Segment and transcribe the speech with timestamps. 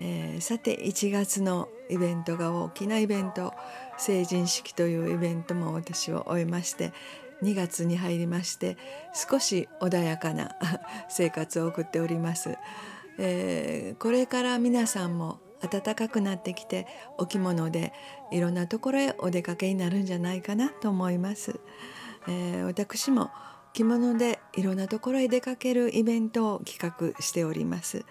[0.00, 3.52] えー、さて1月のイベントが大きなイベント。
[4.00, 6.92] 成人式というイベントも私を終えまして
[7.42, 8.76] 2月に入りまして
[9.14, 10.56] 少し穏やかな
[11.08, 12.56] 生活を送っております、
[13.18, 16.86] えー、これから皆さんも暖かくなってきて
[17.18, 17.92] お着物で
[18.32, 21.60] いろんなところへお出かけになるんじゃないかなと思います、
[22.26, 23.30] えー、私も
[23.74, 28.04] 着物でいろんなところへ出かけるイベントを企画しております。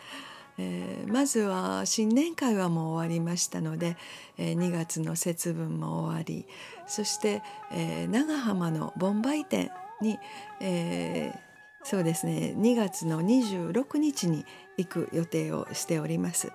[0.61, 3.95] えー、まずは新年会はもう終わりましたので、
[4.37, 6.45] えー、2月の節分も終わり
[6.85, 7.41] そして、
[7.71, 10.19] えー、長浜の盆梅店に、
[10.59, 11.37] えー、
[11.83, 14.45] そうですね2月の26日に
[14.77, 16.51] 行く予定をしております。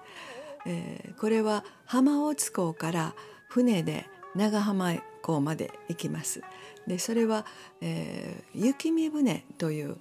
[0.66, 3.14] えー、これは浜大津港から
[3.48, 6.42] 船で長浜港まで行きます。
[6.86, 7.46] でそれは、
[7.80, 9.96] えー、雪見船という、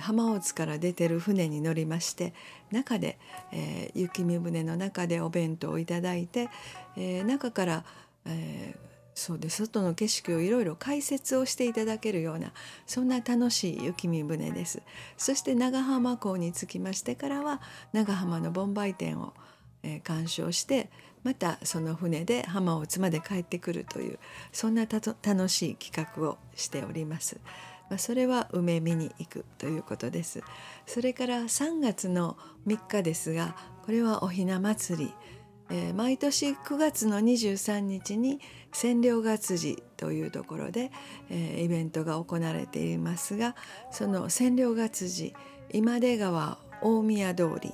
[0.00, 2.32] 浜大津から出てる船に乗りまして
[2.70, 3.18] 中で、
[3.52, 6.48] えー、雪見船の中でお弁当をいただいて、
[6.96, 7.84] えー、中から、
[8.26, 8.74] え、
[9.14, 12.52] そうで外の景色をいろいろ解説をしていただけるような
[12.86, 14.82] そんな楽しい雪見船です
[15.16, 17.60] そして長浜港に着きましてからは
[17.92, 19.32] 長浜の盆梅店を、
[19.82, 20.90] え、鑑賞して
[21.22, 24.18] またその船で浜大津まで帰ってくるという
[24.52, 27.40] そんな楽しい企画をしております。
[27.90, 30.42] まあ、それは梅見に行くということです。
[30.86, 35.14] それから3月の3日ですがこれはおひな祭り、
[35.70, 38.40] えー、毎年9月の23日に
[38.72, 40.90] 千両月次というところで、
[41.30, 43.54] えー、イベントが行われていますが
[43.90, 45.34] その千両月次
[45.70, 47.72] 今出川大宮通り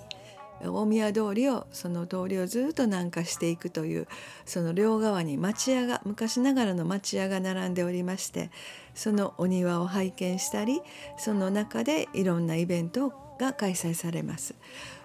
[0.64, 4.08] 大宮通りをその通りをずっと南下していくという
[4.44, 8.50] その両側に町屋が昔ながらの町屋が並んでおりまして
[8.94, 10.82] そのお庭を拝見したり
[11.18, 14.54] その中でいろんなイベントが開催されます。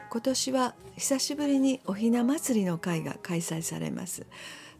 [0.09, 4.25] 今年は久しぶりにおひな祭りの会が開催されます。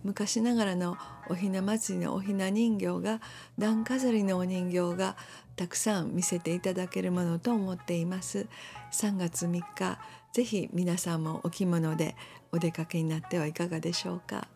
[0.06, 0.98] 昔ながらの
[1.30, 3.22] おひな祭りのおひな人形が
[3.58, 5.18] 段飾りのお人形が
[5.56, 8.46] たくさん見せていただけるものと思っています
[8.94, 10.00] 3月3日
[10.36, 12.14] ぜひ皆さんもお着物で
[12.52, 14.50] お出かけになってはいかがでしょうか。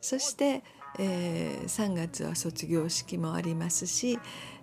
[0.00, 0.64] そして、
[0.98, 4.18] えー、3月は卒業式もありますし、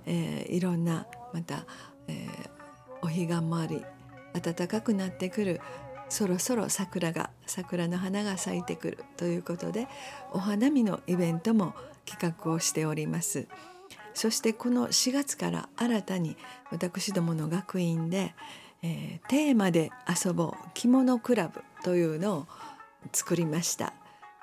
[0.08, 1.68] えー、いろんなまた、
[2.08, 2.50] えー、
[3.04, 3.86] お彼岸もあり
[4.34, 5.62] 暖かくなってくる
[6.10, 9.88] そろそろ桜が桜の花が咲いてくるということで
[10.32, 11.76] お花見のイベントも
[12.08, 13.48] 企画をしております。
[14.16, 16.36] そしてこの4月から新たに
[16.72, 18.34] 私どもの学院で、
[18.88, 22.48] えー、テーマで遊ぼう着物クラブというのを
[23.12, 23.94] 作りました。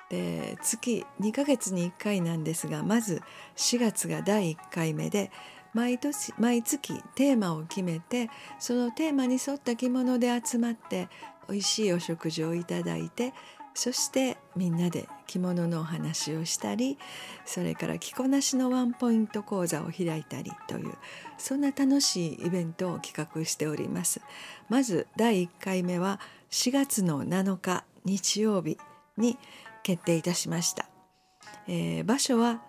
[0.09, 3.23] で月2ヶ月に1回なんですがまず
[3.55, 5.31] 4月が第1回目で
[5.73, 8.29] 毎年毎月テーマを決めて
[8.59, 11.09] そのテーマに沿った着物で集まって
[11.49, 13.33] おいしいお食事をいただいて
[13.75, 16.97] そしてみんなで着物のお話をしたり
[17.45, 20.93] それから着こなしのワンポイント講座を開いたりという
[21.37, 24.21] そんな楽しいイベントを企画しております。
[24.69, 26.19] まず第1回目は
[26.51, 28.77] 4月の7日日曜日
[29.17, 29.37] に
[29.83, 30.87] 決定いたしました、
[31.67, 32.61] えー、場所は、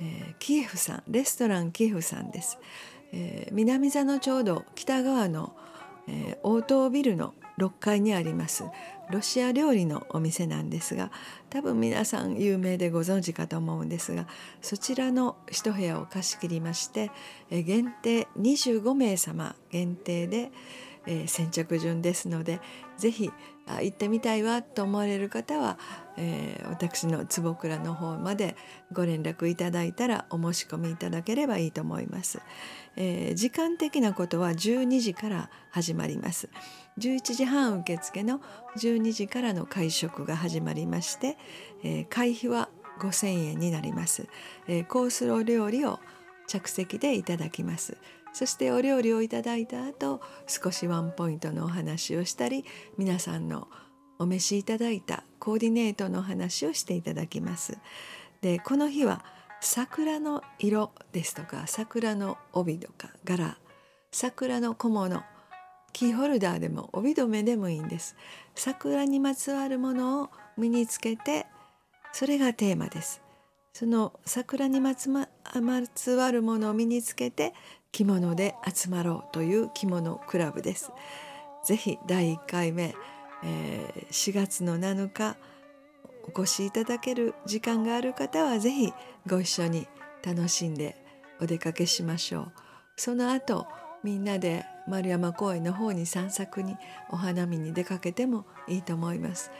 [0.00, 2.58] えー、キエフさんレストランキエフさんです、
[3.12, 5.54] えー、南座のちょうど北側の、
[6.08, 8.64] えー、応答ビルの6階にあります。
[9.12, 11.12] ロシア料理のお店なんですが
[11.50, 14.26] 多分皆さん有名でご存知かと思うんですが
[14.62, 17.10] そちらの一部屋を貸し切りまして
[17.50, 20.50] 限定25名様限定で、
[21.06, 22.60] え、先着順ですので
[22.96, 23.30] 是非
[23.66, 25.78] 行ってみたいわと思われる方は、
[26.16, 28.56] えー、私の坪倉の方まで
[28.92, 32.40] ご連絡いただいたらお申し込みいただければいいと思います。
[32.96, 36.48] えー、時間的なことは12時から始まります。
[36.98, 38.40] 11時半受付の
[38.76, 41.36] 12時からの会食が始まりまして、
[41.82, 42.68] えー、会費は
[43.00, 44.28] 5,000円になります、
[44.68, 45.98] えー、コース料理を
[46.46, 47.96] 着席でいただきます。
[48.32, 52.64] そしてお料理をいただいた後少しワンポイントのお話をしたり
[52.96, 53.68] 皆さんの
[54.18, 57.78] お召しいただいたコーディネートの話をしていただきます。
[58.40, 59.24] でこの日は
[59.60, 63.58] 桜の色ですとか桜の帯とか柄
[64.10, 65.22] 桜の小物
[65.92, 68.16] キーホルダーでも帯留めでもいいんです
[68.54, 71.46] 桜にまつわるものを身につけて
[72.12, 73.22] それがテーマです
[73.72, 75.28] その桜にまつ,、ま、
[75.60, 77.54] まつわるものを身につけて
[77.90, 80.92] 着物で集まろうという着物クラブです。
[81.64, 82.94] ぜひ第1回目、
[83.44, 85.36] えー、4月の7日
[86.24, 88.92] お越しいただける時間がある方はぜひ
[89.26, 89.86] ご一緒に
[90.24, 90.96] 楽しんで
[91.40, 92.52] お出かけしましょう。
[92.96, 93.66] その後
[94.02, 96.76] みんなで丸山公園の方に散策に
[97.10, 99.50] お花見に出かけてもいいと思います。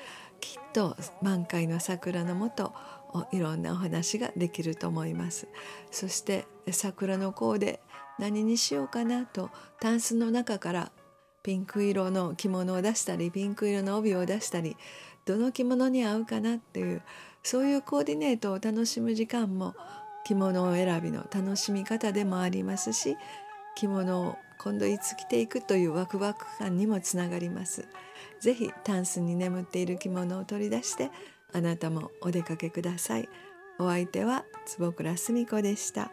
[0.43, 2.75] きっと満開の桜のもと
[3.31, 5.47] いろんなお話ができると思います
[5.91, 7.81] そして桜のコーデ
[8.19, 10.93] 何にしようかなとタンスの中から
[11.43, 14.77] ピンク色の着物を出したりピンク色の帯を出したり
[15.25, 17.03] どの着物に合うかなっていう
[17.43, 19.75] そういうコーディネートを楽しむ時間も
[20.25, 23.17] 着物選びの楽しみ方でもありますし
[23.75, 27.87] 着物を今度いつ着ていくというワクワク感にもつながります。
[28.41, 31.11] ぜひタンスに眠っている着物を取り出して
[31.53, 33.29] あなたもお出かけください。
[33.79, 36.13] お相手は坪倉澄子でした。